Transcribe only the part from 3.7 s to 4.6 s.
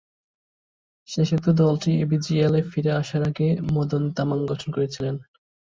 Madan Tamang